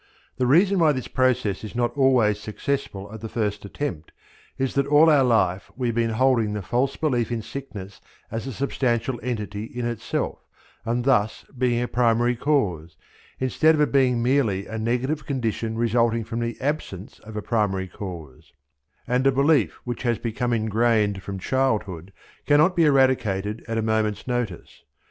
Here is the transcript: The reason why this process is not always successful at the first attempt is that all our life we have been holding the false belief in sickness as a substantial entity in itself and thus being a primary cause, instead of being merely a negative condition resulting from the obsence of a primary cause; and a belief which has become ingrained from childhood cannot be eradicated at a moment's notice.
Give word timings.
The 0.37 0.47
reason 0.47 0.79
why 0.79 0.93
this 0.93 1.07
process 1.07 1.63
is 1.63 1.75
not 1.75 1.95
always 1.95 2.39
successful 2.39 3.13
at 3.13 3.21
the 3.21 3.29
first 3.29 3.65
attempt 3.65 4.11
is 4.57 4.73
that 4.73 4.87
all 4.87 5.11
our 5.11 5.23
life 5.23 5.69
we 5.77 5.89
have 5.89 5.95
been 5.95 6.09
holding 6.17 6.53
the 6.53 6.63
false 6.63 6.95
belief 6.97 7.31
in 7.31 7.43
sickness 7.43 8.01
as 8.31 8.47
a 8.47 8.51
substantial 8.51 9.19
entity 9.21 9.63
in 9.65 9.85
itself 9.85 10.39
and 10.85 11.03
thus 11.05 11.45
being 11.55 11.83
a 11.83 11.87
primary 11.87 12.35
cause, 12.35 12.97
instead 13.39 13.79
of 13.79 13.91
being 13.91 14.23
merely 14.23 14.65
a 14.65 14.79
negative 14.79 15.23
condition 15.27 15.77
resulting 15.77 16.23
from 16.23 16.39
the 16.39 16.57
obsence 16.61 17.19
of 17.19 17.35
a 17.37 17.43
primary 17.43 17.87
cause; 17.87 18.53
and 19.05 19.27
a 19.27 19.31
belief 19.31 19.73
which 19.83 20.01
has 20.01 20.17
become 20.17 20.51
ingrained 20.51 21.21
from 21.21 21.37
childhood 21.37 22.11
cannot 22.47 22.75
be 22.75 22.85
eradicated 22.85 23.63
at 23.67 23.77
a 23.77 23.83
moment's 23.83 24.25
notice. 24.27 24.81